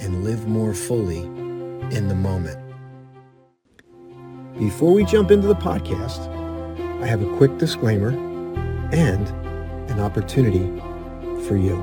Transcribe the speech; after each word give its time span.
and 0.00 0.24
live 0.24 0.46
more 0.46 0.74
fully 0.74 1.20
in 1.90 2.08
the 2.08 2.14
moment. 2.14 2.58
Before 4.58 4.92
we 4.92 5.04
jump 5.04 5.30
into 5.30 5.46
the 5.46 5.54
podcast, 5.54 6.26
I 7.02 7.06
have 7.06 7.22
a 7.22 7.36
quick 7.36 7.58
disclaimer 7.58 8.10
and 8.92 9.28
an 9.90 10.00
opportunity 10.00 10.66
for 11.46 11.56
you. 11.56 11.76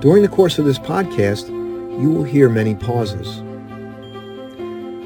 During 0.00 0.22
the 0.22 0.28
course 0.28 0.58
of 0.58 0.64
this 0.64 0.78
podcast, 0.78 1.48
you 2.00 2.10
will 2.10 2.24
hear 2.24 2.48
many 2.48 2.74
pauses. 2.74 3.42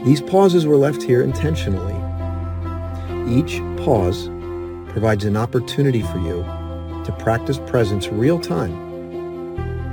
These 0.04 0.22
pauses 0.22 0.66
were 0.66 0.76
left 0.76 1.02
here 1.02 1.22
intentionally. 1.22 1.94
Each 3.28 3.60
pause 3.84 4.28
provides 4.90 5.24
an 5.24 5.36
opportunity 5.36 6.02
for 6.02 6.18
you 6.18 6.42
to 7.04 7.16
practice 7.18 7.58
presence 7.66 8.08
real 8.08 8.40
time, 8.40 8.72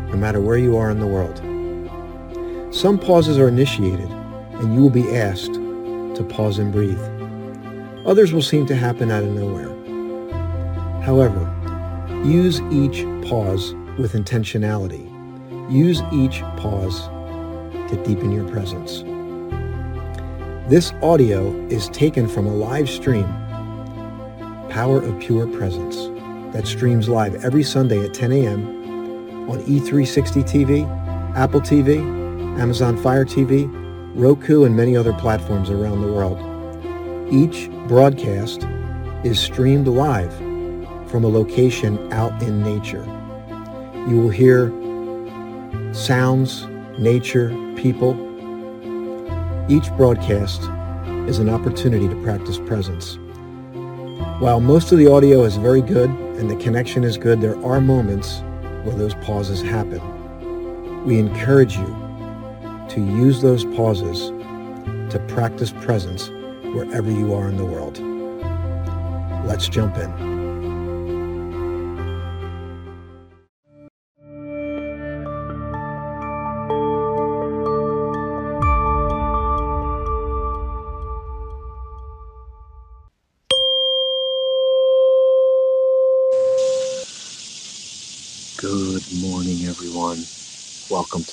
no 0.09 0.17
matter 0.17 0.39
where 0.39 0.57
you 0.57 0.77
are 0.77 0.89
in 0.89 0.99
the 0.99 1.07
world. 1.07 1.41
Some 2.73 2.97
pauses 2.97 3.37
are 3.37 3.47
initiated, 3.47 4.09
and 4.09 4.73
you 4.73 4.81
will 4.81 4.89
be 4.89 5.15
asked 5.15 5.53
to 5.53 6.27
pause 6.27 6.57
and 6.57 6.71
breathe. 6.71 6.99
Others 8.07 8.33
will 8.33 8.41
seem 8.41 8.65
to 8.65 8.75
happen 8.75 9.11
out 9.11 9.21
of 9.21 9.29
nowhere. 9.29 9.69
However, 11.03 11.39
use 12.25 12.61
each 12.71 13.03
pause 13.29 13.75
with 13.99 14.13
intentionality. 14.13 15.07
Use 15.71 16.01
each 16.11 16.41
pause 16.57 17.07
to 17.91 18.03
deepen 18.03 18.31
your 18.31 18.49
presence. 18.49 19.03
This 20.67 20.93
audio 21.03 21.53
is 21.67 21.89
taken 21.89 22.27
from 22.27 22.47
a 22.47 22.55
live 22.55 22.89
stream, 22.89 23.27
Power 24.71 24.97
of 24.97 25.19
Pure 25.19 25.45
Presence, 25.49 26.07
that 26.55 26.65
streams 26.65 27.07
live 27.07 27.45
every 27.45 27.61
Sunday 27.61 28.03
at 28.03 28.15
10 28.15 28.31
a.m. 28.31 29.47
on 29.47 29.59
E360 29.59 30.43
TV, 30.43 31.35
Apple 31.35 31.61
TV, 31.61 32.22
Amazon 32.59 32.95
Fire 32.97 33.25
TV, 33.25 33.67
Roku, 34.15 34.63
and 34.63 34.75
many 34.75 34.95
other 34.95 35.13
platforms 35.13 35.71
around 35.71 36.01
the 36.01 36.11
world. 36.11 36.37
Each 37.33 37.67
broadcast 37.87 38.67
is 39.23 39.39
streamed 39.39 39.87
live 39.87 40.31
from 41.09 41.23
a 41.23 41.27
location 41.27 42.11
out 42.13 42.43
in 42.43 42.61
nature. 42.61 43.03
You 44.07 44.21
will 44.21 44.29
hear 44.29 44.69
sounds, 45.93 46.67
nature, 46.99 47.49
people. 47.75 48.13
Each 49.67 49.89
broadcast 49.97 50.61
is 51.27 51.39
an 51.39 51.49
opportunity 51.49 52.07
to 52.07 52.21
practice 52.21 52.59
presence. 52.59 53.17
While 54.39 54.59
most 54.59 54.91
of 54.91 54.99
the 54.99 55.11
audio 55.11 55.43
is 55.43 55.55
very 55.55 55.81
good 55.81 56.09
and 56.09 56.51
the 56.51 56.55
connection 56.57 57.03
is 57.03 57.17
good, 57.17 57.41
there 57.41 57.57
are 57.65 57.81
moments 57.81 58.41
where 58.83 58.95
those 58.95 59.15
pauses 59.15 59.61
happen. 59.61 60.01
We 61.05 61.17
encourage 61.17 61.77
you 61.77 62.02
to 62.93 63.01
use 63.01 63.41
those 63.41 63.65
pauses 63.75 64.29
to 65.11 65.19
practice 65.27 65.71
presence 65.81 66.29
wherever 66.75 67.09
you 67.09 67.33
are 67.33 67.49
in 67.49 67.57
the 67.57 67.65
world. 67.65 67.97
Let's 69.47 69.67
jump 69.67 69.97
in. 69.97 70.32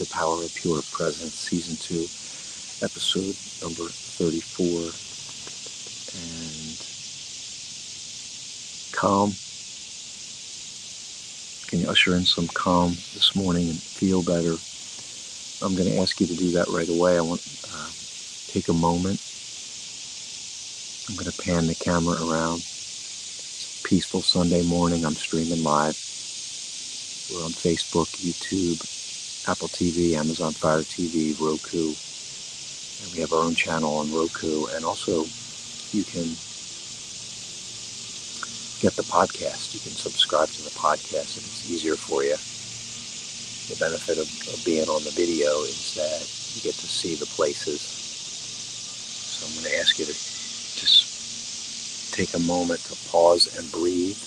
To 0.00 0.06
Power 0.06 0.42
of 0.42 0.54
Pure 0.54 0.80
Presence, 0.92 1.34
Season 1.34 1.76
2, 1.76 2.08
Episode 2.80 3.36
number 3.60 3.84
34. 3.84 4.96
And 6.16 6.80
calm. 8.96 9.36
Can 11.68 11.80
you 11.80 11.90
usher 11.90 12.16
in 12.16 12.24
some 12.24 12.48
calm 12.48 12.92
this 13.12 13.36
morning 13.36 13.68
and 13.68 13.76
feel 13.76 14.22
better? 14.22 14.56
I'm 15.60 15.76
going 15.76 15.92
to 15.92 16.00
ask 16.00 16.18
you 16.18 16.26
to 16.28 16.36
do 16.36 16.52
that 16.52 16.68
right 16.68 16.88
away. 16.88 17.18
I 17.18 17.20
want 17.20 17.42
to 17.42 17.68
uh, 17.68 17.90
take 18.48 18.68
a 18.68 18.72
moment. 18.72 19.20
I'm 21.10 21.16
going 21.20 21.30
to 21.30 21.42
pan 21.44 21.66
the 21.66 21.74
camera 21.74 22.16
around. 22.24 22.64
It's 22.64 23.84
a 23.84 23.86
peaceful 23.86 24.22
Sunday 24.22 24.62
morning. 24.62 25.04
I'm 25.04 25.12
streaming 25.12 25.62
live. 25.62 26.00
We're 27.28 27.44
on 27.44 27.52
Facebook, 27.52 28.08
YouTube, 28.24 28.80
Apple 29.48 29.68
TV, 29.68 30.14
Amazon 30.14 30.52
Fire 30.52 30.82
TV, 30.82 31.32
Roku. 31.40 31.94
And 33.02 33.14
we 33.14 33.20
have 33.20 33.32
our 33.32 33.42
own 33.42 33.54
channel 33.54 33.96
on 33.96 34.12
Roku. 34.12 34.66
And 34.76 34.84
also, 34.84 35.24
you 35.96 36.04
can 36.04 36.28
get 38.84 38.92
the 38.96 39.08
podcast. 39.08 39.72
You 39.72 39.80
can 39.80 39.96
subscribe 39.96 40.48
to 40.48 40.62
the 40.62 40.76
podcast 40.76 41.38
if 41.38 41.48
it's 41.48 41.70
easier 41.70 41.96
for 41.96 42.22
you. 42.22 42.36
The 43.72 43.80
benefit 43.80 44.18
of, 44.18 44.28
of 44.52 44.62
being 44.64 44.88
on 44.88 45.02
the 45.04 45.14
video 45.16 45.48
is 45.64 45.94
that 45.94 46.20
you 46.54 46.60
get 46.60 46.74
to 46.76 46.86
see 46.86 47.14
the 47.14 47.26
places. 47.26 47.80
So 47.80 49.46
I'm 49.46 49.54
going 49.56 49.72
to 49.72 49.80
ask 49.80 49.98
you 49.98 50.04
to 50.04 50.12
just 50.12 52.12
take 52.12 52.34
a 52.34 52.40
moment 52.40 52.84
to 52.84 52.96
pause 53.08 53.48
and 53.56 53.72
breathe. 53.72 54.20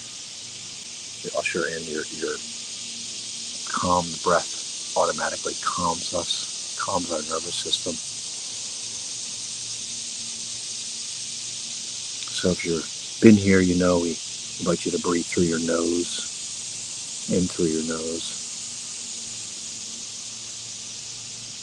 To 1.21 1.37
usher 1.37 1.67
in 1.67 1.83
your, 1.85 2.03
your 2.17 2.35
calm 3.69 4.05
breath 4.23 4.62
automatically 4.95 5.55
calms 5.61 6.13
us, 6.13 6.49
calms 6.75 7.11
our 7.11 7.23
nervous 7.23 7.55
system. 7.55 8.01
So 12.31 12.51
if 12.51 12.65
you've 12.65 12.89
been 13.19 13.37
here, 13.37 13.61
you 13.61 13.75
know 13.75 13.99
we 13.99 14.21
invite 14.59 14.85
you 14.85 14.91
to 14.91 14.99
breathe 14.99 15.27
through 15.27 15.45
your 15.45 15.59
nose, 15.59 16.29
in 17.27 17.47
through 17.47 17.67
your 17.67 17.83
nose. 17.83 18.39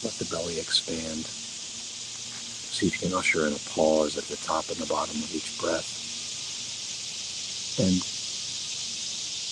Let 0.02 0.18
the 0.18 0.24
belly 0.24 0.58
expand. 0.58 1.30
See 2.70 2.86
if 2.86 2.94
you 2.94 3.00
can 3.00 3.14
usher 3.14 3.46
in 3.46 3.54
a 3.54 3.58
pause 3.60 4.16
at 4.16 4.28
the 4.28 4.36
top 4.38 4.70
and 4.70 4.80
the 4.80 4.86
bottom 4.86 5.22
of 5.22 5.34
each 5.34 5.56
breath. 5.58 6.00
And 7.78 8.02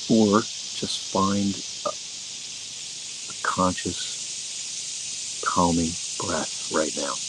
or 0.08 0.50
just 0.74 1.10
find 1.12 1.62
conscious, 3.58 4.20
calming 5.44 5.98
breath 6.18 6.64
right 6.70 6.94
now. 6.96 7.20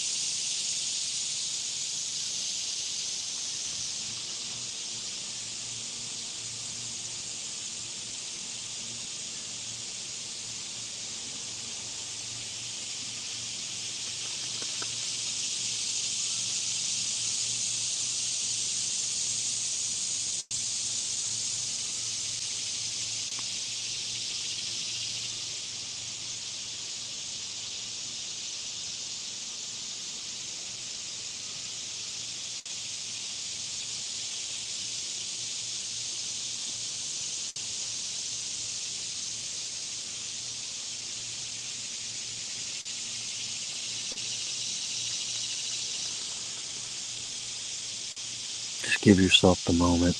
give 49.09 49.21
yourself 49.21 49.59
the 49.65 49.73
moment. 49.73 50.17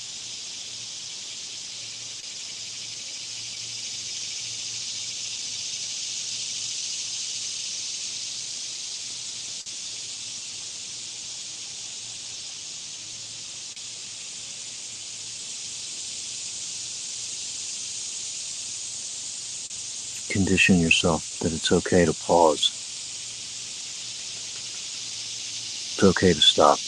Condition 20.30 20.80
yourself 20.80 21.24
that 21.42 21.54
it's 21.54 21.72
okay 21.72 22.06
to 22.06 22.14
pause. 22.14 22.74
It's 25.98 26.06
okay 26.06 26.34
to 26.34 26.42
stop. 26.42 26.82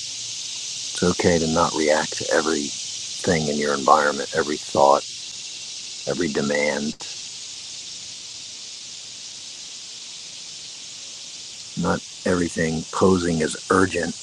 It's 1.01 1.09
okay 1.11 1.39
to 1.39 1.47
not 1.47 1.73
react 1.75 2.17
to 2.17 2.31
everything 2.31 3.47
in 3.49 3.57
your 3.57 3.73
environment, 3.73 4.29
every 4.33 4.59
thought, 4.59 5.05
every 6.07 6.29
demand. 6.29 7.17
Not 11.75 12.01
everything 12.25 12.85
posing 12.91 13.41
as 13.43 13.57
urgent 13.71 14.15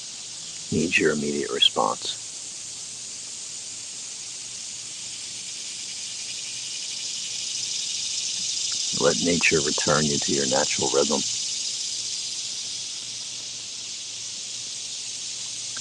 needs 0.71 0.99
your 0.99 1.11
immediate 1.13 1.51
response. 1.51 2.19
Let 8.93 9.19
nature 9.19 9.61
return 9.61 10.07
you 10.09 10.19
to 10.19 10.33
your 10.33 10.45
natural 10.47 10.89
rhythm. 10.89 11.25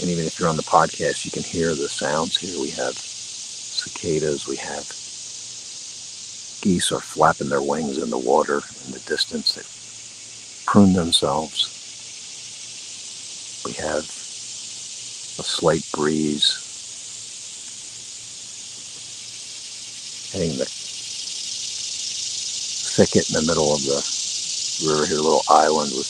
And 0.00 0.10
even 0.10 0.26
if 0.26 0.38
you're 0.38 0.48
on 0.48 0.56
the 0.56 0.62
podcast, 0.62 1.24
you 1.24 1.30
can 1.30 1.42
hear 1.42 1.74
the 1.74 1.88
sounds 1.88 2.36
here. 2.36 2.60
We 2.60 2.70
have 2.70 2.94
cicadas, 2.94 4.46
we 4.46 4.56
have 4.56 4.86
geese 6.62 6.92
are 6.92 7.00
flapping 7.00 7.48
their 7.48 7.62
wings 7.62 7.98
in 7.98 8.10
the 8.10 8.18
water 8.18 8.62
in 8.86 8.92
the 8.92 9.00
distance. 9.06 9.54
They 9.54 9.62
prune 10.66 10.92
themselves. 10.92 11.74
We 13.64 13.72
have 13.74 14.04
a 15.38 15.44
slight 15.44 15.84
breeze 15.92 16.64
hitting 20.32 20.58
the 20.58 20.66
thicket 22.74 23.28
in 23.30 23.34
the 23.34 23.42
middle 23.42 23.72
of 23.74 23.82
the 23.82 24.02
river 24.86 25.06
here, 25.06 25.18
a 25.18 25.22
little 25.22 25.44
island 25.48 25.92
with 25.96 26.08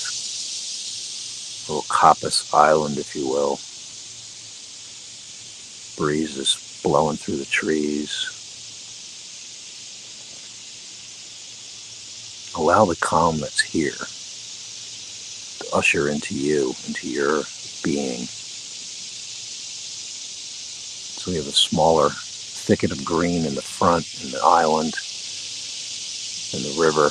a 1.69 1.73
little 1.73 1.87
coppice 1.89 2.53
island, 2.55 2.99
if 2.99 3.15
you 3.15 3.29
will. 3.29 3.61
Breeze 5.99 6.39
is 6.39 6.81
blowing 6.85 7.17
through 7.17 7.39
the 7.39 7.45
trees. 7.45 8.31
Allow 12.57 12.85
the 12.85 12.95
calm 12.95 13.41
that's 13.41 13.61
here 13.61 13.99
to 15.59 15.77
usher 15.77 16.09
into 16.09 16.37
you, 16.37 16.73
into 16.87 17.09
your 17.09 17.43
being. 17.83 18.27
So 21.19 21.33
we 21.33 21.37
have 21.37 21.49
a 21.49 21.53
smaller 21.53 22.11
thicket 22.11 22.93
of 22.93 23.05
green 23.05 23.45
in 23.45 23.57
the 23.57 23.63
front 23.63 24.07
in 24.23 24.31
the 24.31 24.41
island 24.41 24.95
and 26.55 26.63
the 26.63 26.77
river. 26.81 27.11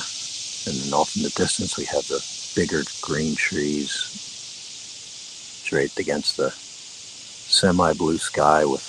And 0.66 0.76
then 0.80 0.94
off 0.94 1.14
in 1.14 1.24
the 1.24 1.30
distance, 1.36 1.76
we 1.76 1.84
have 1.84 2.08
the 2.08 2.24
bigger 2.56 2.84
green 3.02 3.34
trees 3.36 4.14
draped 5.66 5.98
against 5.98 6.38
the 6.38 6.54
semi 7.48 7.94
blue 7.94 8.18
sky 8.18 8.64
with 8.66 8.82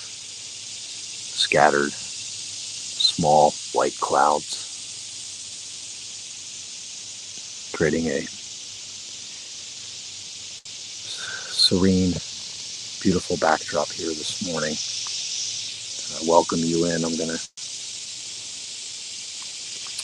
scattered 1.24 1.92
small 1.92 3.52
white 3.72 3.96
clouds, 4.00 4.78
creating 7.74 8.08
a 8.08 8.22
serene, 11.42 12.12
beautiful 13.02 13.36
backdrop 13.38 13.88
here 13.90 14.08
this 14.08 14.46
morning. 14.46 14.74
I 16.12 16.30
welcome 16.30 16.60
you 16.60 16.86
in. 16.86 17.04
I'm 17.04 17.16
going 17.16 17.30
to 17.30 17.40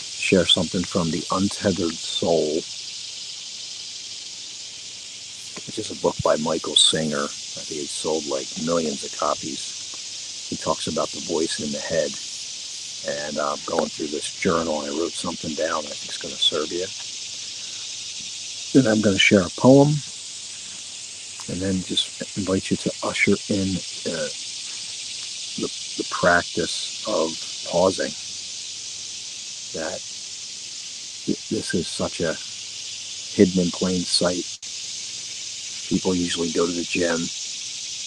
share 0.09 0.47
something 0.47 0.85
from 0.85 1.11
The 1.11 1.25
Untethered 1.33 1.95
Soul, 1.95 2.61
which 5.77 5.91
is 5.91 5.99
a 5.99 6.03
book 6.03 6.17
by 6.25 6.37
Michael 6.37 6.75
Singer. 6.75 7.25
I 7.25 7.61
think 7.61 7.87
sold 7.89 8.25
like 8.27 8.49
millions 8.65 9.05
of 9.05 9.13
copies. 9.19 10.49
He 10.49 10.57
talks 10.57 10.87
about 10.87 11.09
the 11.09 11.21
voice 11.21 11.61
in 11.61 11.71
the 11.71 11.79
head. 11.79 12.09
And 13.05 13.37
I'm 13.37 13.53
uh, 13.53 13.57
going 13.67 13.91
through 13.93 14.07
this 14.09 14.33
journal. 14.41 14.81
I 14.81 14.89
wrote 14.89 15.13
something 15.13 15.53
down 15.53 15.85
I 15.85 15.93
think 15.93 16.09
is 16.09 16.17
going 16.17 16.33
to 16.33 16.41
serve 16.41 16.73
you. 16.73 16.89
Then 18.73 18.91
I'm 18.91 19.03
going 19.03 19.17
to 19.17 19.21
share 19.21 19.43
a 19.43 19.51
poem 19.61 19.89
and 21.53 21.61
then 21.61 21.85
just 21.85 22.25
invite 22.39 22.71
you 22.71 22.79
to 22.79 22.93
usher 23.05 23.37
in 23.53 23.77
uh, 24.09 24.33
the, 25.61 25.69
the 26.01 26.09
practice 26.11 27.05
of 27.07 27.37
pausing. 27.69 28.17
That 29.77 30.01
this 31.53 31.75
is 31.75 31.87
such 31.87 32.21
a 32.21 32.33
hidden 33.37 33.61
in 33.61 33.71
plain 33.71 34.01
sight. 34.01 34.57
People 35.89 36.15
usually 36.15 36.51
go 36.51 36.67
to 36.67 36.73
the 36.73 36.83
gym, 36.83 37.19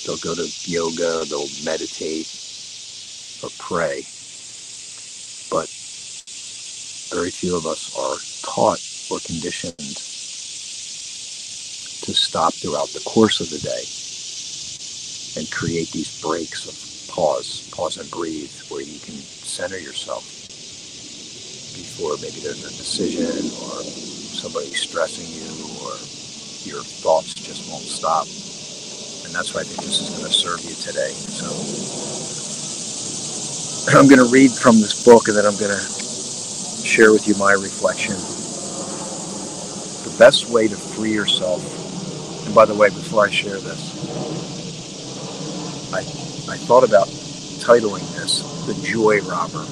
they'll 0.06 0.18
go 0.18 0.36
to 0.36 0.48
yoga, 0.70 1.26
they'll 1.26 1.48
meditate 1.64 2.28
or 3.44 3.50
pray. 3.58 4.04
But 5.50 5.70
very 7.10 7.32
few 7.32 7.56
of 7.56 7.66
us 7.66 7.96
are 7.98 8.18
taught 8.44 8.82
or 9.10 9.20
conditioned 9.20 9.78
to 12.04 12.14
stop 12.14 12.54
throughout 12.54 12.90
the 12.90 13.02
course 13.02 13.40
of 13.40 13.50
the 13.50 13.60
day 13.60 13.84
and 15.40 15.50
create 15.52 15.92
these 15.92 16.22
breaks 16.22 16.68
of 16.68 16.76
pause, 17.16 17.70
pause 17.72 17.98
and 17.98 18.10
breathe, 18.12 18.52
where 18.70 18.82
you 18.82 19.00
can 19.00 19.16
center 19.16 19.78
yourself 19.80 20.24
before 21.76 22.18
maybe 22.18 22.40
there's 22.42 22.66
a 22.66 22.78
decision 22.78 23.26
or 23.64 23.84
somebody 23.84 24.72
stressing 24.74 25.28
you 25.32 25.48
or 25.88 25.96
your 26.66 26.84
thoughts 26.84 27.34
just 27.34 27.70
won't 27.72 27.84
stop. 27.84 28.26
And 29.26 29.36
that's 29.36 29.54
why 29.54 29.62
I 29.62 29.66
think 29.66 29.82
this 29.82 30.02
is 30.02 30.10
going 30.12 30.26
to 30.26 30.34
serve 30.34 30.62
you 30.64 30.76
today. 30.76 31.12
So 31.14 31.48
I'm 34.00 34.08
going 34.08 34.20
to 34.26 34.32
read 34.34 34.52
from 34.52 34.78
this 34.80 35.06
book 35.06 35.28
and 35.30 35.38
then 35.38 35.46
I'm 35.46 35.58
going 35.58 35.72
to 35.78 35.84
share 36.86 37.12
with 37.14 37.28
you 37.28 37.36
my 37.38 37.54
reflection. 37.54 38.16
The 40.10 40.18
best 40.20 40.50
way 40.50 40.68
to 40.68 40.76
free 40.76 41.14
yourself, 41.14 41.62
and 42.46 42.56
by 42.56 42.66
the 42.66 42.76
way, 42.76 42.90
before 42.90 43.26
I 43.26 43.30
share 43.32 43.60
this, 43.60 44.14
I, 45.94 46.00
I 46.54 46.58
thought 46.58 46.84
about 46.84 47.08
titling 47.08 48.08
this 48.18 48.44
The 48.68 48.76
Joy 48.88 49.22
Robber 49.22 49.66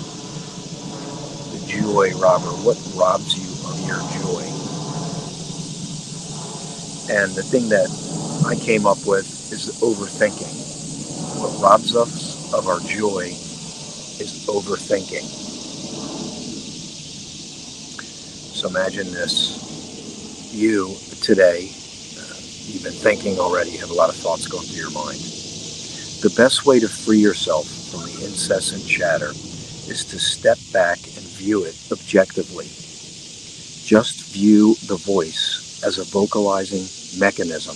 The 1.52 1.66
joy 1.68 2.12
robber? 2.20 2.52
What 2.66 2.78
robs 2.96 3.36
you 3.38 3.50
of 3.70 3.88
your 3.88 4.00
joy? 4.24 4.57
And 7.10 7.32
the 7.32 7.44
thing 7.44 7.70
that 7.70 7.88
I 8.46 8.56
came 8.56 8.86
up 8.86 9.06
with 9.06 9.26
is 9.54 9.80
overthinking. 9.82 11.40
What 11.40 11.62
robs 11.62 11.96
us 11.96 12.54
of 12.54 12.68
our 12.68 12.82
joy 12.82 13.28
is 14.20 14.46
overthinking. 14.48 15.24
So 18.54 18.68
imagine 18.68 19.12
this. 19.14 19.64
You 20.54 20.98
today, 21.22 21.70
uh, 22.20 22.36
you've 22.66 22.84
been 22.84 22.92
thinking 22.92 23.40
already, 23.40 23.72
you 23.72 23.80
have 23.80 23.92
a 23.92 23.94
lot 23.94 24.10
of 24.10 24.16
thoughts 24.16 24.48
going 24.48 24.66
through 24.66 24.82
your 24.82 24.92
mind. 24.92 25.20
The 25.20 26.34
best 26.36 26.66
way 26.66 26.80
to 26.82 26.90
free 26.90 27.20
yourself 27.20 27.68
from 27.92 28.02
the 28.02 28.26
incessant 28.26 28.86
chatter 28.86 29.30
is 29.88 30.04
to 30.10 30.20
step 30.20 30.58
back 30.74 30.98
and 30.98 31.24
view 31.38 31.64
it 31.64 31.78
objectively. 31.90 32.66
Just 33.86 34.34
view 34.34 34.76
the 34.88 34.98
voice 34.98 35.82
as 35.86 36.00
a 36.00 36.04
vocalizing 36.04 36.84
mechanism 37.20 37.76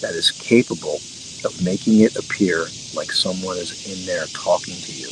that 0.00 0.14
is 0.16 0.30
capable 0.30 0.96
of 1.44 1.62
making 1.64 2.00
it 2.00 2.16
appear 2.16 2.66
like 2.94 3.12
someone 3.12 3.56
is 3.56 3.86
in 3.86 4.06
there 4.06 4.26
talking 4.32 4.74
to 4.74 4.92
you. 4.92 5.08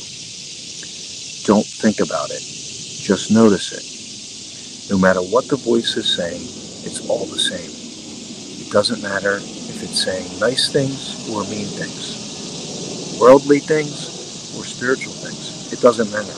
Don't 1.45 1.65
think 1.65 1.99
about 1.99 2.29
it. 2.29 2.41
Just 2.41 3.31
notice 3.31 3.71
it. 3.71 4.91
No 4.91 4.97
matter 4.97 5.21
what 5.21 5.47
the 5.47 5.55
voice 5.55 5.97
is 5.97 6.15
saying, 6.15 6.41
it's 6.85 7.07
all 7.09 7.25
the 7.25 7.39
same. 7.39 7.71
It 8.65 8.71
doesn't 8.71 9.01
matter 9.01 9.37
if 9.37 9.83
it's 9.83 10.03
saying 10.03 10.39
nice 10.39 10.71
things 10.71 11.29
or 11.29 11.43
mean 11.43 11.65
things, 11.65 13.17
worldly 13.19 13.59
things 13.59 14.55
or 14.57 14.63
spiritual 14.65 15.13
things. 15.13 15.71
It 15.73 15.81
doesn't 15.81 16.11
matter 16.11 16.33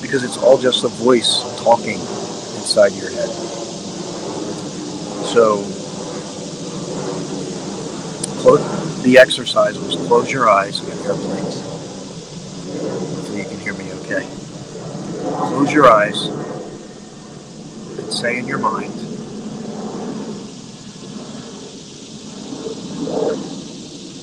because 0.00 0.22
it's 0.22 0.36
all 0.36 0.58
just 0.58 0.84
a 0.84 0.88
voice 0.88 1.42
talking 1.62 1.98
inside 2.56 2.92
your 2.92 3.10
head. 3.10 3.28
So, 5.24 5.64
close, 8.44 9.02
the 9.02 9.18
exercise 9.18 9.78
was 9.78 9.96
close 10.06 10.30
your 10.30 10.48
eyes 10.48 10.80
and 10.80 10.92
airplanes. 11.06 11.62
So 13.26 13.34
you 13.34 13.44
can 13.44 13.58
hear 13.58 13.74
me 13.74 13.90
okay. 14.02 14.28
Close 15.48 15.72
your 15.72 15.90
eyes 15.90 16.26
and 17.98 18.12
say 18.12 18.38
in 18.38 18.46
your 18.46 18.58
mind, 18.58 18.92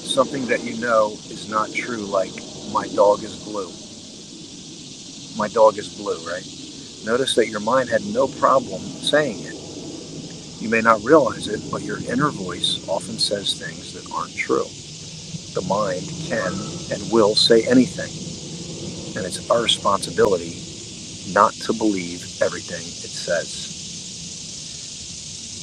something 0.07 0.45
that 0.47 0.63
you 0.63 0.79
know 0.79 1.17
is 1.29 1.49
not 1.49 1.73
true, 1.73 2.05
like 2.05 2.31
my 2.71 2.87
dog 2.95 3.23
is 3.23 3.35
blue 3.43 3.71
my 5.37 5.47
dog 5.47 5.77
is 5.77 5.87
blue, 5.95 6.17
right? 6.27 6.45
Notice 7.05 7.35
that 7.35 7.47
your 7.47 7.61
mind 7.61 7.89
had 7.89 8.03
no 8.05 8.27
problem 8.27 8.81
saying 8.81 9.39
it. 9.43 9.50
You 10.61 10.69
may 10.69 10.81
not 10.81 11.03
realize 11.03 11.49
it, 11.49 11.61
but 11.71 11.83
your 11.83 11.99
inner 12.11 12.31
voice 12.31 12.79
often 12.89 13.19
says 13.19 13.55
things 13.59 13.93
that 13.93 14.11
aren't 14.13 14.35
true. 14.37 14.65
The 15.55 15.61
mind 15.67 16.03
can 16.29 16.53
and 16.91 17.11
will 17.11 17.35
say 17.35 17.65
anything, 17.67 18.11
and 19.17 19.25
it's 19.25 19.49
our 19.51 19.61
responsibility 19.63 20.61
not 21.33 21.53
to 21.55 21.73
believe 21.73 22.41
everything 22.41 22.81
it 22.83 23.11
says. 23.11 23.83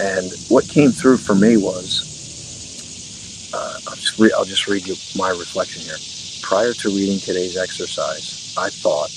And 0.01 0.33
what 0.49 0.69
came 0.69 0.93
through 0.93 1.19
for 1.19 1.35
me 1.35 1.57
was 1.59 2.19
uh, 3.55 3.81
I'll, 3.89 3.97
just 3.97 4.19
re- 4.19 4.33
I'll 4.37 4.47
just 4.47 4.69
read 4.69 4.87
you 4.87 4.97
my 5.17 5.31
reflection 5.31 5.83
here. 5.83 5.97
Prior 6.43 6.75
to 6.75 6.91
reading 6.91 7.21
today's 7.21 7.57
exercise, 7.59 8.55
I 8.59 8.71
thought, 8.71 9.11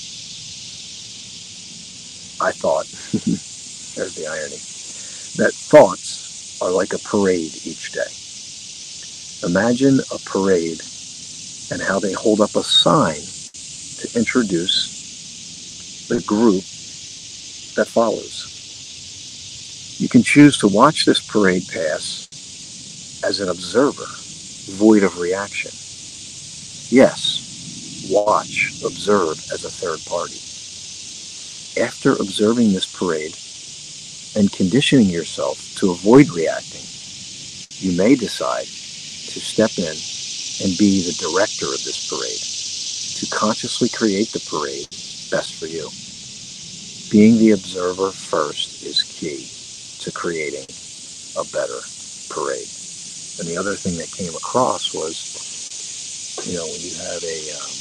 I 2.40 2.52
thought, 2.52 2.86
there's 3.96 4.14
the 4.16 4.26
irony, 4.28 4.58
thoughts 5.72 6.60
are 6.60 6.70
like 6.70 6.92
a 6.92 6.98
parade 6.98 7.54
each 7.64 7.92
day. 7.92 8.12
Imagine 9.48 10.00
a 10.12 10.18
parade 10.18 10.82
and 11.72 11.80
how 11.80 11.98
they 11.98 12.12
hold 12.12 12.42
up 12.42 12.54
a 12.56 12.62
sign 12.62 13.16
to 13.16 14.18
introduce 14.18 16.06
the 16.08 16.20
group 16.26 16.62
that 17.74 17.88
follows. 17.88 19.96
You 19.98 20.10
can 20.10 20.22
choose 20.22 20.58
to 20.58 20.68
watch 20.68 21.06
this 21.06 21.26
parade 21.26 21.66
pass 21.72 22.28
as 23.24 23.40
an 23.40 23.48
observer, 23.48 24.04
void 24.76 25.02
of 25.02 25.18
reaction. 25.18 25.70
Yes, 26.94 28.06
watch, 28.10 28.74
observe 28.84 29.38
as 29.50 29.64
a 29.64 29.70
third 29.70 30.04
party. 30.04 30.36
After 31.82 32.12
observing 32.12 32.74
this 32.74 32.84
parade 32.84 33.34
and 34.34 34.50
conditioning 34.52 35.10
yourself 35.10 35.74
to 35.76 35.90
avoid 35.90 36.30
reacting, 36.30 36.84
you 37.80 37.92
may 37.92 38.14
decide 38.14 38.66
to 38.66 39.40
step 39.40 39.70
in 39.78 39.96
and 40.64 40.78
be 40.78 41.02
the 41.02 41.16
director 41.18 41.66
of 41.66 41.82
this 41.84 42.08
parade, 42.08 42.40
to 43.16 43.26
consciously 43.26 43.88
create 43.88 44.30
the 44.32 44.40
parade 44.40 44.88
best 45.30 45.54
for 45.56 45.66
you. 45.66 45.90
Being 47.10 47.38
the 47.38 47.52
observer 47.52 48.10
first 48.10 48.82
is 48.84 49.02
key 49.04 49.48
to 49.98 50.12
creating 50.12 50.66
a 51.36 51.44
better 51.44 51.80
parade. 52.30 52.68
And 53.38 53.48
the 53.48 53.56
other 53.56 53.74
thing 53.76 53.96
that 53.98 54.10
came 54.12 54.34
across 54.34 54.94
was, 54.94 56.44
you 56.46 56.56
know, 56.56 56.66
when 56.66 56.80
you 56.80 56.94
have 56.94 57.22
a 57.24 57.52
um, 57.56 57.72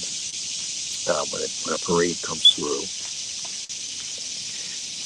uh, 1.08 1.26
when, 1.32 1.42
when 1.66 1.76
a 1.76 1.80
parade 1.80 2.22
comes 2.22 2.54
through 2.54 2.82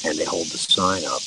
and 0.08 0.18
they 0.18 0.24
hold 0.24 0.46
the 0.46 0.58
sign 0.58 1.04
up, 1.04 1.22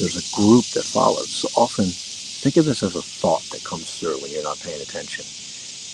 there's 0.00 0.18
a 0.18 0.36
group 0.36 0.66
that 0.74 0.84
follows. 0.84 1.30
So 1.30 1.48
often, 1.56 1.86
think 1.86 2.58
of 2.58 2.66
this 2.66 2.82
as 2.84 2.96
a 2.96 3.02
thought 3.02 3.44
that 3.52 3.64
comes 3.64 3.98
through 4.00 4.20
when 4.22 4.32
you're 4.32 4.44
not 4.44 4.60
paying 4.60 4.82
attention. 4.82 5.26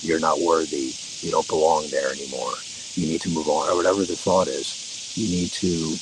You're 0.02 0.20
not 0.20 0.40
worthy. 0.40 0.94
You 1.22 1.32
don't 1.32 1.48
belong 1.48 1.88
there 1.90 2.12
anymore. 2.12 2.54
You 2.96 3.08
need 3.08 3.22
to 3.22 3.30
move 3.30 3.48
on, 3.48 3.70
or 3.70 3.76
whatever 3.76 4.06
the 4.06 4.16
thought 4.16 4.48
is. 4.48 5.14
You 5.16 5.28
need 5.28 5.52
to 5.52 6.00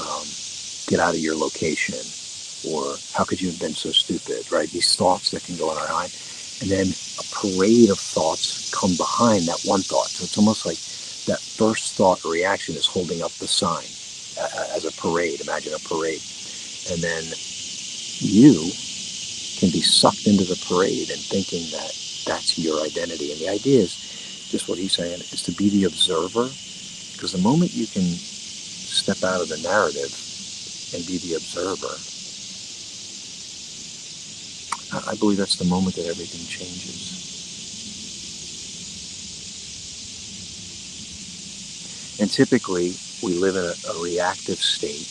um, 0.00 0.26
get 0.88 1.00
out 1.00 1.14
of 1.16 1.20
your 1.20 1.36
location 1.36 1.98
or 2.68 2.96
how 3.14 3.24
could 3.24 3.40
you 3.40 3.48
have 3.50 3.60
been 3.60 3.74
so 3.74 3.92
stupid, 3.92 4.50
right? 4.52 4.70
These 4.70 4.96
thoughts 4.96 5.30
that 5.32 5.44
can 5.44 5.56
go 5.56 5.72
in 5.72 5.78
our 5.78 5.88
mind. 5.92 6.14
And 6.62 6.70
then 6.70 6.88
a 7.18 7.24
parade 7.34 7.90
of 7.90 8.00
thoughts 8.00 8.70
come 8.72 8.96
behind 8.96 9.48
that 9.48 9.62
one 9.64 9.82
thought. 9.82 10.08
So 10.08 10.24
it's 10.24 10.38
almost 10.38 10.66
like 10.66 10.78
that 11.26 11.40
first 11.42 11.96
thought 11.96 12.24
reaction 12.24 12.76
is 12.76 12.86
holding 12.86 13.22
up 13.22 13.32
the 13.38 13.48
sign 13.48 13.86
as 14.74 14.84
a 14.84 14.92
parade. 14.92 15.40
Imagine 15.40 15.74
a 15.74 15.78
parade. 15.80 16.22
And 16.90 17.02
then 17.02 17.24
you 18.20 18.72
can 19.58 19.70
be 19.70 19.82
sucked 19.82 20.26
into 20.26 20.44
the 20.44 20.58
parade 20.68 21.10
and 21.10 21.20
thinking 21.20 21.70
that 21.72 21.92
that's 22.26 22.58
your 22.58 22.80
identity. 22.82 23.32
And 23.32 23.40
the 23.40 23.48
idea 23.48 23.80
is 23.80 24.48
just 24.50 24.68
what 24.68 24.78
he's 24.78 24.94
saying 24.94 25.20
is 25.20 25.42
to 25.44 25.52
be 25.52 25.68
the 25.68 25.84
observer. 25.84 26.48
Because 27.12 27.32
the 27.32 27.38
moment 27.42 27.74
you 27.74 27.86
can 27.86 28.02
step 28.02 29.22
out 29.24 29.40
of 29.42 29.48
the 29.48 29.58
narrative 29.58 30.12
and 30.94 31.06
be 31.06 31.18
the 31.18 31.34
observer, 31.34 31.94
I 35.08 35.14
believe 35.16 35.38
that's 35.38 35.56
the 35.56 35.66
moment 35.66 35.96
that 35.96 36.06
everything 36.06 36.46
changes. 36.46 37.18
And 42.20 42.30
typically, 42.30 42.94
we 43.22 43.34
live 43.34 43.56
in 43.56 43.64
a, 43.64 43.74
a 43.92 44.02
reactive 44.02 44.58
state. 44.58 45.08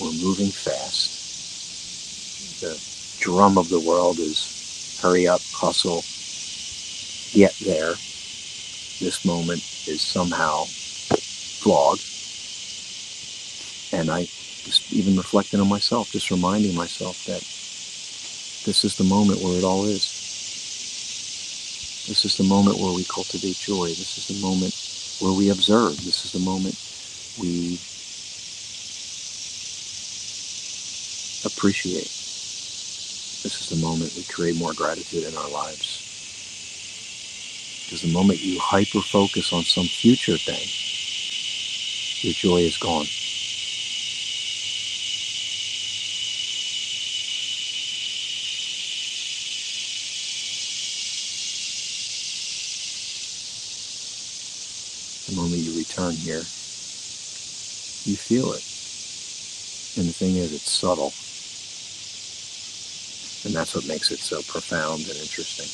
We're 0.00 0.12
moving 0.12 0.50
fast. 0.50 2.60
The 2.60 2.78
drum 3.20 3.56
of 3.56 3.68
the 3.68 3.80
world 3.80 4.18
is 4.18 4.98
hurry 5.00 5.26
up, 5.26 5.40
hustle, 5.52 6.02
get 7.32 7.54
there. 7.64 7.94
This 9.00 9.24
moment 9.24 9.62
is 9.86 10.02
somehow 10.02 10.64
flawed. 10.64 12.00
And 13.92 14.10
I 14.10 14.28
just 14.66 14.92
even 14.92 15.16
reflecting 15.16 15.60
on 15.60 15.68
myself, 15.68 16.10
just 16.10 16.30
reminding 16.30 16.74
myself 16.74 17.24
that 17.26 17.40
this 18.66 18.84
is 18.84 18.96
the 18.96 19.04
moment 19.04 19.40
where 19.40 19.56
it 19.56 19.64
all 19.64 19.84
is. 19.84 20.24
This 22.08 22.24
is 22.24 22.36
the 22.36 22.44
moment 22.44 22.78
where 22.78 22.94
we 22.94 23.04
cultivate 23.04 23.56
joy. 23.56 23.88
This 23.88 24.18
is 24.18 24.28
the 24.28 24.46
moment 24.46 24.74
where 25.20 25.32
we 25.32 25.50
observe. 25.50 25.96
This 26.04 26.24
is 26.24 26.32
the 26.32 26.40
moment 26.40 26.74
we 27.40 27.78
appreciate. 31.44 32.10
This 33.42 33.60
is 33.60 33.68
the 33.68 33.76
moment 33.86 34.14
we 34.16 34.24
create 34.24 34.56
more 34.56 34.72
gratitude 34.72 35.24
in 35.24 35.36
our 35.36 35.48
lives. 35.50 36.02
Because 37.84 38.02
the 38.02 38.12
moment 38.12 38.42
you 38.42 38.58
hyper 38.58 39.00
focus 39.00 39.52
on 39.52 39.62
some 39.62 39.86
future 39.86 40.36
thing, 40.36 40.66
your 42.22 42.34
joy 42.34 42.62
is 42.62 42.76
gone. 42.76 43.06
the 55.26 55.36
moment 55.36 55.58
you 55.58 55.76
return 55.76 56.14
here, 56.14 56.38
you 58.04 58.16
feel 58.16 58.52
it. 58.52 58.62
And 59.98 60.08
the 60.08 60.12
thing 60.12 60.36
is, 60.36 60.52
it's 60.52 60.70
subtle. 60.70 61.12
And 63.46 63.54
that's 63.54 63.76
what 63.76 63.86
makes 63.86 64.10
it 64.10 64.18
so 64.18 64.42
profound 64.42 65.02
and 65.06 65.16
interesting. 65.16 65.70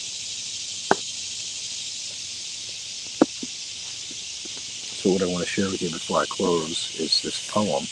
So 4.84 5.10
what 5.10 5.22
I 5.22 5.26
want 5.26 5.42
to 5.42 5.48
share 5.48 5.64
with 5.70 5.80
you 5.80 5.88
before 5.88 6.20
I 6.20 6.26
close 6.26 6.94
is 7.00 7.22
this 7.22 7.50
poem 7.50 7.88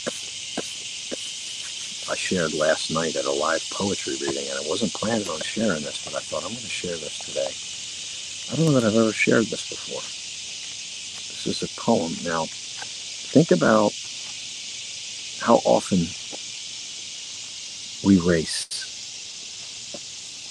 I 2.12 2.16
shared 2.16 2.52
last 2.52 2.90
night 2.90 3.16
at 3.16 3.24
a 3.24 3.32
live 3.32 3.64
poetry 3.70 4.16
reading, 4.20 4.44
and 4.50 4.58
I 4.58 4.68
wasn't 4.68 4.92
planning 4.92 5.28
on 5.28 5.40
sharing 5.40 5.82
this, 5.82 6.04
but 6.04 6.14
I 6.14 6.20
thought 6.20 6.42
I'm 6.42 6.50
going 6.50 6.60
to 6.60 6.68
share 6.68 6.96
this 6.96 7.18
today. 7.18 7.48
I 8.52 8.56
don't 8.56 8.66
know 8.66 8.78
that 8.78 8.86
I've 8.86 8.96
ever 9.00 9.12
shared 9.12 9.46
this 9.46 9.68
before. 9.70 10.02
This 11.32 11.46
is 11.46 11.62
a 11.62 11.80
poem. 11.80 12.12
Now, 12.22 12.46
think 13.32 13.50
about 13.50 13.94
how 15.40 15.62
often 15.64 16.00
we 18.04 18.18
race. 18.18 18.99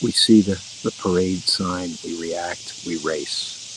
We 0.02 0.12
see 0.12 0.42
the, 0.42 0.62
the 0.84 0.92
parade 0.92 1.48
sign, 1.48 1.92
we 2.06 2.16
react, 2.20 2.86
we 2.86 2.98
race. 2.98 3.72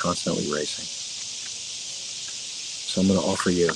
Constantly 0.00 0.52
racing. 0.52 0.86
So 2.74 3.00
I'm 3.02 3.08
going 3.08 3.20
to 3.20 3.26
offer 3.26 3.50
you 3.50 3.68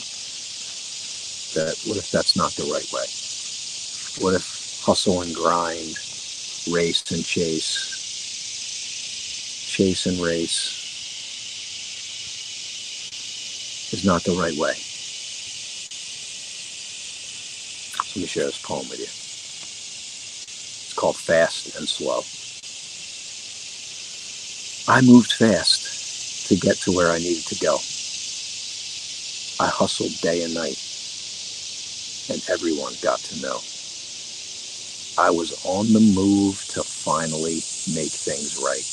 that 1.54 1.76
what 1.86 1.98
if 1.98 2.10
that's 2.12 2.36
not 2.36 2.52
the 2.52 2.64
right 2.64 2.86
way? 2.92 3.06
What 4.20 4.34
if 4.34 4.82
hustle 4.84 5.22
and 5.22 5.34
grind, 5.34 5.96
race 6.72 7.10
and 7.12 7.24
chase, 7.24 8.00
chase 9.54 10.06
and 10.06 10.18
race, 10.20 10.88
is 13.92 14.04
not 14.04 14.24
the 14.24 14.32
right 14.32 14.56
way. 14.56 14.74
Let 17.98 18.16
me 18.16 18.26
share 18.26 18.46
this 18.46 18.58
poem 18.58 18.88
with 18.88 19.00
you. 19.00 19.19
Called 21.00 21.16
Fast 21.16 21.74
and 21.76 21.88
Slow. 21.88 22.26
I 24.86 25.00
moved 25.00 25.32
fast 25.32 26.46
to 26.48 26.56
get 26.56 26.78
to 26.82 26.92
where 26.92 27.10
I 27.10 27.18
needed 27.18 27.46
to 27.46 27.54
go. 27.54 27.78
I 29.58 29.68
hustled 29.68 30.12
day 30.20 30.42
and 30.42 30.52
night, 30.52 30.76
and 32.28 32.42
everyone 32.50 32.98
got 33.00 33.22
to 33.24 33.40
know. 33.40 33.62
I 35.16 35.30
was 35.30 35.54
on 35.64 35.94
the 35.94 36.00
move 36.00 36.62
to 36.68 36.84
finally 36.84 37.62
make 37.94 38.12
things 38.12 38.58
right. 38.58 38.84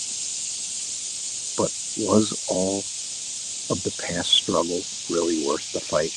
But 1.57 1.71
was 1.97 2.33
all 2.47 2.85
of 3.69 3.83
the 3.83 3.91
past 3.91 4.31
struggle 4.31 4.81
really 5.09 5.45
worth 5.45 5.73
the 5.73 5.81
fight? 5.81 6.13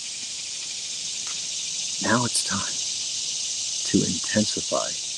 Now 2.09 2.25
it's 2.27 2.45
time 2.45 2.79
to 3.91 3.99
intensify 4.07 5.10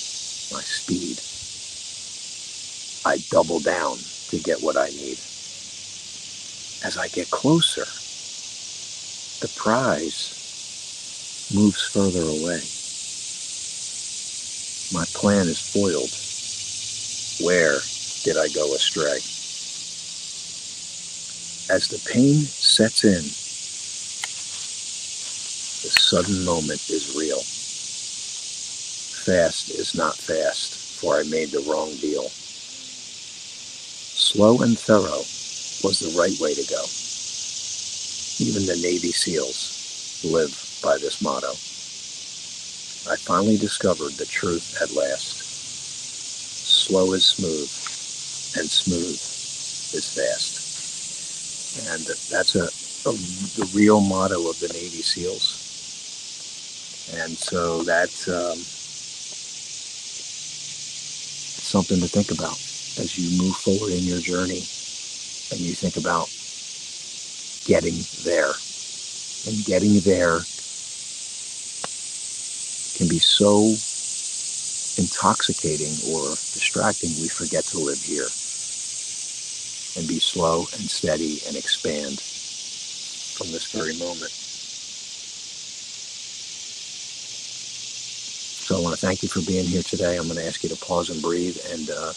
my 0.53 0.61
speed. 0.63 1.19
I 3.05 3.19
double 3.31 3.61
down 3.61 3.99
to 4.29 4.39
get 4.39 4.63
what 4.63 4.77
I 4.77 4.89
need. 4.89 5.19
As 6.85 6.99
I 6.99 7.09
get 7.09 7.31
closer, 7.31 7.87
the 9.41 9.53
prize 9.57 11.51
moves 11.55 11.83
further 11.83 12.23
away. 12.23 12.63
My 14.93 15.05
plan 15.15 15.49
is 15.49 15.61
foiled. 15.61 16.11
Where 17.47 17.79
did 18.25 18.37
I 18.37 18.49
go 18.55 18.75
astray? 18.75 19.19
As 21.75 21.89
the 21.89 21.99
pain 22.13 22.43
sets 22.43 23.05
in, 23.05 23.23
the 25.83 25.91
sudden 25.91 26.45
moment 26.45 26.89
is 26.91 27.17
real. 27.17 27.43
Fast 29.23 29.71
is 29.71 29.95
not 29.95 30.17
fast, 30.17 30.99
for 30.99 31.15
I 31.15 31.23
made 31.31 31.51
the 31.51 31.65
wrong 31.71 31.95
deal. 32.01 32.29
Slow 34.19 34.63
and 34.63 34.77
thorough 34.77 35.23
was 35.87 36.01
the 36.01 36.19
right 36.19 36.35
way 36.41 36.55
to 36.55 36.67
go. 36.67 36.83
Even 38.43 38.67
the 38.67 38.81
Navy 38.83 39.13
SEALs 39.13 40.25
live 40.25 40.51
by 40.83 40.99
this 40.99 41.23
motto. 41.23 41.53
I 43.07 43.15
finally 43.15 43.57
discovered 43.57 44.15
the 44.15 44.27
truth 44.27 44.83
at 44.83 44.91
last. 44.91 45.39
Slow 46.67 47.13
is 47.13 47.25
smooth, 47.25 47.71
and 48.59 48.69
smooth 48.69 49.15
is 49.95 50.15
fast. 50.19 51.87
And 51.95 52.03
that's 52.29 52.57
a, 52.57 52.65
a 53.09 53.13
the 53.55 53.71
real 53.73 54.01
motto 54.01 54.51
of 54.51 54.59
the 54.59 54.69
Navy 54.75 55.03
SEALs. 55.03 55.71
And 57.15 57.39
so 57.39 57.85
that's 57.85 58.29
um, 58.29 58.59
something 61.73 62.03
to 62.03 62.09
think 62.09 62.31
about 62.31 62.61
as 62.99 63.19
you 63.19 63.31
move 63.31 63.57
forward 63.57 63.95
in 63.95 64.07
your 64.07 64.21
journey 64.21 64.69
and 65.51 65.67
you 65.67 65.75
think 65.75 65.97
about 65.97 66.31
getting 67.65 68.07
there. 68.25 68.57
And 69.47 69.65
getting 69.65 70.01
there 70.03 70.47
can 72.95 73.09
be 73.09 73.19
so 73.19 73.77
intoxicating 74.99 75.99
or 76.07 76.39
distracting, 76.53 77.19
we 77.19 77.29
forget 77.29 77.67
to 77.69 77.79
live 77.81 78.03
here 78.05 78.37
and 79.97 80.07
be 80.07 80.21
slow 80.21 80.69
and 80.75 80.91
steady 80.91 81.43
and 81.47 81.57
expand 81.57 82.25
from 83.35 83.51
this 83.53 83.67
very 83.67 83.95
moment. 83.95 84.33
So 88.73 88.79
I 88.79 88.83
want 88.83 88.99
to 88.99 89.07
thank 89.07 89.23
you 89.23 89.29
for 89.29 89.43
being 89.43 89.67
here 89.67 89.83
today. 89.83 90.17
I'm 90.17 90.25
going 90.25 90.39
to 90.39 90.47
ask 90.47 90.63
you 90.63 90.71
to 90.71 90.77
pause 90.77 91.11
and 91.11 91.21
breathe, 91.21 91.59
and 91.73 91.91
uh, 91.91 92.15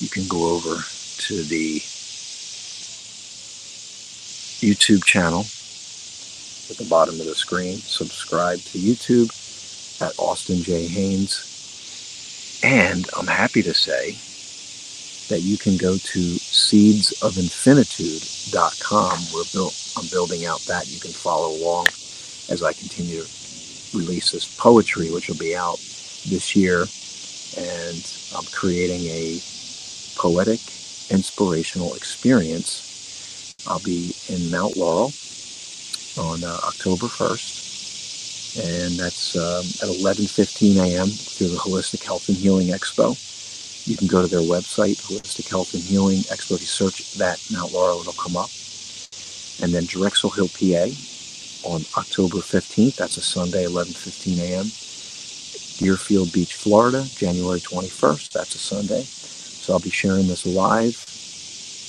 you 0.00 0.08
can 0.08 0.26
go 0.26 0.50
over 0.50 0.82
to 0.82 1.42
the 1.44 1.78
YouTube 4.58 5.04
channel 5.04 5.46
at 6.70 6.76
the 6.76 6.86
bottom 6.90 7.20
of 7.20 7.26
the 7.26 7.36
screen. 7.36 7.76
Subscribe 7.76 8.58
to 8.58 8.78
YouTube 8.78 9.30
at 10.02 10.12
Austin 10.18 10.60
J. 10.60 10.88
Haynes. 10.88 12.60
And 12.64 13.08
I'm 13.16 13.28
happy 13.28 13.62
to 13.62 13.72
say 13.72 14.18
that 15.32 15.42
you 15.42 15.56
can 15.56 15.76
go 15.76 15.98
to 15.98 16.18
seedsofinfinitude.com. 16.18 19.18
We're 19.32 19.44
built, 19.52 19.92
I'm 19.96 20.08
building 20.08 20.46
out 20.46 20.62
that. 20.62 20.90
You 20.90 20.98
can 20.98 21.12
follow 21.12 21.54
along 21.54 21.86
as 22.50 22.64
I 22.64 22.72
continue 22.72 23.22
to 23.22 23.35
release 23.96 24.32
this 24.32 24.54
poetry, 24.58 25.10
which 25.10 25.28
will 25.28 25.38
be 25.38 25.56
out 25.56 25.78
this 26.28 26.56
year. 26.56 26.82
And 27.58 28.16
I'm 28.36 28.46
creating 28.52 29.02
a 29.06 29.40
poetic, 30.16 30.60
inspirational 31.10 31.94
experience. 31.94 32.98
I'll 33.66 33.80
be 33.80 34.14
in 34.28 34.50
Mount 34.50 34.76
Laurel 34.76 35.12
on 36.18 36.44
uh, 36.44 36.58
October 36.64 37.06
1st 37.06 37.60
and 38.56 38.98
that's 38.98 39.36
um, 39.36 39.64
at 39.82 39.88
11:15 39.96 40.76
a.m. 40.84 41.08
through 41.08 41.48
the 41.48 41.56
Holistic 41.58 42.04
Health 42.04 42.28
and 42.28 42.36
Healing 42.36 42.68
Expo. 42.68 43.16
You 43.86 43.96
can 43.96 44.08
go 44.08 44.22
to 44.22 44.28
their 44.28 44.40
website, 44.40 44.96
Holistic 45.02 45.48
Health 45.48 45.74
and 45.74 45.82
Healing 45.82 46.20
Expo. 46.30 46.56
If 46.56 46.62
you 46.62 46.66
search 46.66 47.14
that 47.14 47.40
Mount 47.52 47.72
Laurel, 47.72 48.00
it'll 48.00 48.14
come 48.14 48.36
up. 48.36 48.50
And 49.62 49.74
then 49.74 49.86
Drexel 49.86 50.30
Hill, 50.30 50.48
PA, 50.48 50.92
on 51.66 51.82
October 51.98 52.38
15th. 52.38 52.96
That's 52.96 53.18
a 53.18 53.22
Sunday, 53.22 53.64
11:15 53.66 54.40
a.m. 54.40 54.66
Deerfield 55.78 56.32
Beach, 56.32 56.54
Florida, 56.54 57.04
January 57.16 57.60
21st. 57.60 58.32
That's 58.32 58.54
a 58.54 58.58
Sunday. 58.58 59.02
So 59.02 59.74
I'll 59.74 59.80
be 59.80 59.90
sharing 59.90 60.28
this 60.28 60.46
live, 60.46 60.96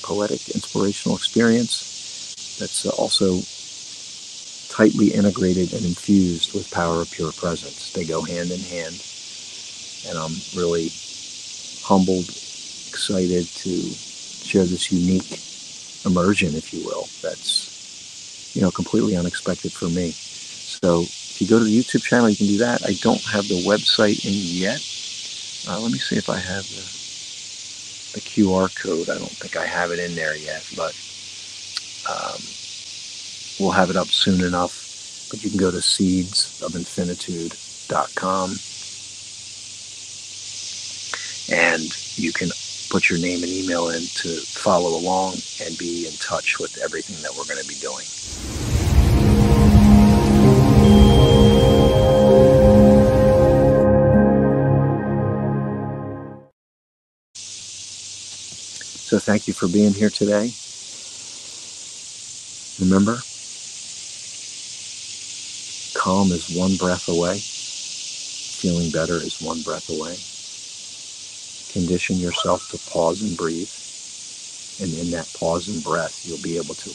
poetic, 0.04 0.50
inspirational 0.50 1.18
experience. 1.18 2.58
That's 2.60 2.86
uh, 2.86 2.90
also 2.92 3.42
tightly 4.70 5.10
integrated 5.13 5.74
and 5.74 5.86
infused 5.86 6.54
with 6.54 6.72
power 6.72 7.02
of 7.02 7.12
pure 7.12 7.32
presence. 7.34 7.94
They 7.94 8.06
go 8.06 8.22
hand 8.24 8.52
in 8.52 8.60
hand. 8.60 8.96
And 10.08 10.18
I'm 10.18 10.34
really 10.56 10.90
humbled, 11.84 12.30
excited 12.30 13.46
to 13.48 13.72
share 14.46 14.66
this 14.66 14.92
unique 14.92 15.42
immersion, 16.06 16.56
if 16.56 16.74
you 16.74 16.86
will, 16.86 17.08
that's, 17.22 17.77
you 18.58 18.63
know, 18.63 18.72
completely 18.72 19.15
unexpected 19.15 19.72
for 19.72 19.88
me. 19.88 20.10
So 20.10 21.04
if 21.04 21.39
you 21.39 21.46
go 21.46 21.60
to 21.60 21.65
the 21.65 21.80
YouTube 21.80 22.02
channel, 22.02 22.28
you 22.28 22.36
can 22.36 22.48
do 22.48 22.58
that. 22.58 22.84
I 22.84 22.93
don't 22.93 23.22
have 23.26 23.48
the 23.48 23.62
website 23.62 24.26
in 24.26 24.34
yet. 24.34 24.82
Uh, 25.70 25.80
let 25.80 25.91
me 25.91 26.00
see 26.00 26.15
if 26.15 26.28
I 26.28 26.39
have 26.39 26.63
the, 26.63 26.82
the 28.17 28.22
QR 28.22 28.76
code. 28.82 29.12
I 29.12 29.20
don't 29.20 29.30
think 29.30 29.58
I 29.58 29.67
have 29.67 29.91
it 29.91 30.00
in 30.00 30.15
there 30.15 30.36
yet, 30.36 30.67
but 30.76 30.98
um, 32.10 32.41
we'll 33.60 33.78
have 33.78 33.91
it 33.91 33.96
up 33.96 34.08
soon 34.08 34.43
enough. 34.43 35.28
But 35.30 35.43
you 35.43 35.52
can 35.52 35.60
go 35.60 35.70
to 35.70 35.78
seedsofinfinitude.com 35.78 38.56
and 41.50 41.84
you 42.17 42.34
can 42.34 42.50
put 42.89 43.10
your 43.10 43.19
name 43.19 43.43
and 43.43 43.52
email 43.52 43.89
in 43.89 44.02
to 44.02 44.30
follow 44.41 44.97
along 44.97 45.36
and 45.62 45.78
be 45.78 46.08
in 46.08 46.13
touch 46.13 46.60
with 46.60 46.78
everything 46.78 47.21
that 47.21 47.32
we're 47.38 47.45
going 47.45 47.62
to 47.62 47.67
be 47.67 47.76
doing. 47.76 48.06
So 59.08 59.19
thank 59.19 59.47
you 59.47 59.54
for 59.54 59.69
being 59.69 59.93
here 59.93 60.10
today. 60.10 60.52
Remember, 62.80 63.17
calm 65.95 66.32
is 66.32 66.54
one 66.56 66.76
breath 66.76 67.08
away. 67.08 67.39
Feeling 67.39 68.91
better 68.91 69.15
is 69.15 69.41
one 69.41 69.62
breath 69.62 69.89
away. 69.89 70.17
Condition 71.78 72.18
yourself 72.18 72.68
to 72.72 72.92
pause 72.92 73.22
and 73.22 73.38
breathe. 73.38 73.70
And 74.82 74.92
in 74.98 75.12
that 75.12 75.32
pause 75.40 75.68
and 75.70 75.84
breath, 75.84 76.26
you'll 76.26 76.42
be 76.42 76.58
able 76.58 76.74
to 76.74 76.90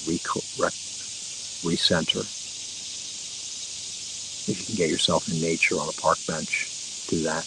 recenter. 1.65 2.23
If 4.49 4.59
you 4.59 4.67
can 4.67 4.75
get 4.75 4.91
yourself 4.91 5.29
in 5.31 5.41
nature 5.41 5.79
on 5.79 5.89
a 5.89 5.93
park 5.93 6.19
bench, 6.27 6.67
do 7.09 7.23
that. 7.23 7.47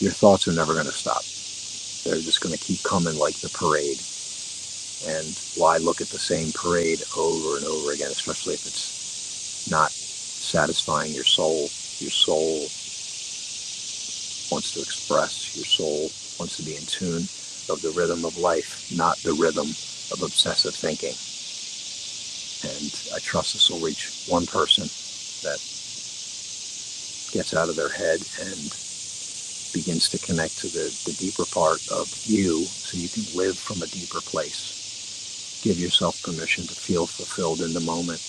Your 0.00 0.12
thoughts 0.12 0.48
are 0.48 0.52
never 0.52 0.72
going 0.72 0.86
to 0.86 0.92
stop. 0.92 1.22
They're 2.04 2.22
just 2.22 2.40
going 2.40 2.56
to 2.56 2.64
keep 2.64 2.82
coming 2.82 3.18
like 3.18 3.36
the 3.40 3.50
parade. 3.50 4.00
And 5.06 5.28
why 5.56 5.76
look 5.76 6.00
at 6.00 6.08
the 6.08 6.18
same 6.18 6.52
parade 6.52 7.02
over 7.18 7.58
and 7.58 7.66
over 7.66 7.92
again, 7.92 8.10
especially 8.10 8.54
if 8.54 8.64
it's 8.66 9.68
not 9.70 9.92
satisfying 9.92 11.12
your 11.12 11.24
soul? 11.24 11.68
Your 12.00 12.10
soul 12.10 12.68
wants 14.50 14.72
to 14.72 14.80
express, 14.80 15.56
your 15.56 15.64
soul 15.64 16.10
wants 16.38 16.56
to 16.56 16.62
be 16.62 16.76
in 16.76 16.86
tune 16.86 17.28
of 17.68 17.82
the 17.82 17.92
rhythm 17.96 18.24
of 18.24 18.36
life, 18.38 18.90
not 18.94 19.16
the 19.18 19.32
rhythm 19.34 19.66
of 20.12 20.22
obsessive 20.22 20.74
thinking. 20.74 21.14
And 22.64 22.90
I 23.14 23.18
trust 23.20 23.54
this 23.54 23.70
will 23.70 23.84
reach 23.84 24.26
one 24.28 24.46
person 24.46 24.84
that 25.42 25.60
gets 27.32 27.54
out 27.54 27.68
of 27.68 27.76
their 27.76 27.90
head 27.90 28.20
and 28.40 28.58
begins 29.74 30.08
to 30.10 30.18
connect 30.18 30.58
to 30.58 30.68
the, 30.68 30.88
the 31.04 31.16
deeper 31.18 31.44
part 31.52 31.82
of 31.90 32.08
you 32.24 32.64
so 32.64 32.96
you 32.96 33.08
can 33.08 33.24
live 33.36 33.58
from 33.58 33.82
a 33.82 33.86
deeper 33.86 34.20
place. 34.20 35.60
Give 35.62 35.78
yourself 35.78 36.22
permission 36.22 36.64
to 36.66 36.74
feel 36.74 37.06
fulfilled 37.06 37.60
in 37.60 37.72
the 37.74 37.80
moment 37.80 38.22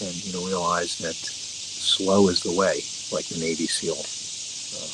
and 0.00 0.14
you 0.24 0.32
know 0.32 0.46
realize 0.46 0.98
that 0.98 1.16
slow 1.16 2.28
is 2.28 2.42
the 2.42 2.52
way, 2.52 2.82
like 3.12 3.26
the 3.26 3.38
Navy 3.38 3.66
SEAL 3.66 4.04
uh, 4.74 4.88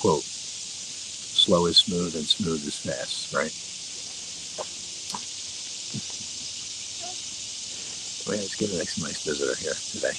quote. 0.00 0.24
Slow 0.24 1.66
is 1.66 1.78
smooth 1.78 2.14
and 2.16 2.26
smooth 2.26 2.64
is 2.66 2.78
fast, 2.78 3.32
right? 3.32 3.52
Well, 8.26 8.38
it's 8.44 8.54
getting 8.56 8.76
a 8.76 8.78
nice, 8.78 8.98
nice 8.98 9.24
visitor 9.24 9.54
here 9.56 9.74
today. 9.74 10.14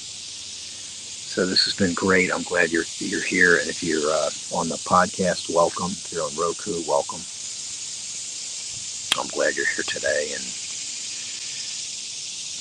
So 1.32 1.46
this 1.46 1.64
has 1.64 1.74
been 1.74 1.94
great. 1.94 2.30
I'm 2.32 2.42
glad 2.42 2.70
you're 2.70 2.84
you're 2.98 3.22
here, 3.22 3.56
and 3.58 3.68
if 3.70 3.82
you're 3.82 4.10
uh, 4.10 4.30
on 4.52 4.68
the 4.68 4.76
podcast, 4.84 5.48
welcome. 5.54 5.90
If 5.92 6.12
you're 6.12 6.24
on 6.24 6.36
Roku, 6.36 6.82
welcome. 6.86 7.22
I'm 9.18 9.28
glad 9.28 9.56
you're 9.56 9.66
here 9.66 9.84
today, 9.88 10.32
and 10.34 10.44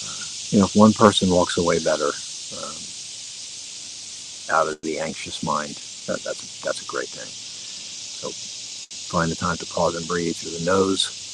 uh, 0.08 0.24
you 0.52 0.60
know, 0.60 0.66
if 0.66 0.76
one 0.76 0.94
person 0.94 1.30
walks 1.30 1.58
away 1.58 1.84
better 1.84 2.12
um, 2.56 2.76
out 4.56 4.68
of 4.72 4.80
the 4.82 5.00
anxious 5.00 5.44
mind, 5.44 5.76
that, 6.08 6.24
that's 6.24 6.62
that's 6.62 6.82
a 6.82 6.86
great 6.86 7.10
thing. 7.10 7.36
So 8.08 8.36
find 8.96 9.32
the 9.32 9.36
time 9.36 9.58
to 9.58 9.66
pause 9.68 9.96
and 9.96 10.08
breathe 10.08 10.38
through 10.38 10.58
the 10.60 10.66
nose. 10.66 11.28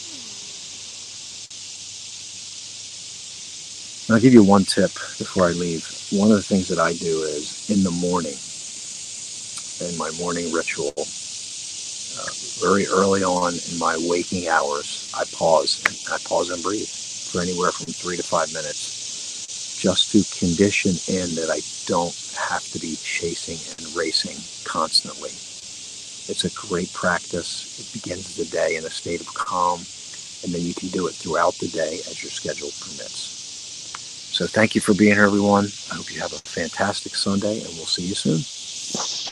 And 4.08 4.15
I'll 4.15 4.21
give 4.21 4.34
you 4.34 4.43
one 4.43 4.65
tip 4.65 4.91
before 5.17 5.47
I 5.49 5.53
leave. 5.53 5.88
One 6.12 6.32
of 6.32 6.38
the 6.38 6.43
things 6.43 6.69
that 6.69 6.80
I 6.80 6.93
do 6.93 7.23
is 7.23 7.69
in 7.69 7.84
the 7.84 7.91
morning, 7.91 8.38
in 9.82 9.97
my 9.97 10.12
morning 10.19 10.51
ritual, 10.53 10.93
uh, 12.01 12.32
very 12.62 12.88
early 12.88 13.23
on 13.23 13.56
in 13.71 13.80
my 13.80 13.97
waking 13.97 14.47
hours, 14.49 15.12
I 15.13 15.25
pause 15.38 15.82
and 15.88 15.97
I 16.13 16.19
pause 16.27 16.49
and 16.51 16.63
breathe 16.63 16.89
for 16.89 17.41
anywhere 17.41 17.71
from 17.71 17.88
three 17.93 18.17
to 18.17 18.23
five 18.23 18.53
minutes, 18.53 18.96
just 19.78 20.12
to 20.12 20.24
condition 20.40 20.92
in 21.08 21.36
that 21.36 21.50
I 21.52 21.62
don't 21.86 22.16
have 22.50 22.63
to 22.72 22.80
be 22.80 22.96
chasing 22.98 23.62
and 23.78 23.96
racing 23.96 24.38
constantly. 24.66 25.30
It's 26.30 26.44
a 26.46 26.68
great 26.68 26.92
practice. 26.94 27.80
It 27.80 28.02
begins 28.02 28.36
the 28.36 28.46
day 28.46 28.76
in 28.76 28.86
a 28.86 28.90
state 28.90 29.22
of 29.22 29.28
calm, 29.34 29.80
and 30.44 30.54
then 30.54 30.62
you 30.62 30.74
can 30.74 30.90
do 30.90 31.08
it 31.08 31.13
throughout 31.13 31.54
the 31.56 31.68
day 31.70 32.00
as 32.10 32.22
your 32.24 32.32
schedule 32.32 32.72
permits. 32.82 33.38
So 34.34 34.46
thank 34.46 34.76
you 34.76 34.82
for 34.82 34.94
being 34.94 35.13
here, 35.13 35.24
everyone. 35.24 35.66
I 35.92 35.96
hope 35.96 36.13
you 36.13 36.22
have 36.22 36.34
a 36.34 36.40
fantastic 36.40 37.16
Sunday, 37.16 37.62
and 37.62 37.70
we'll 37.78 37.86
see 37.86 38.04
you 38.04 38.16
soon. 38.16 39.27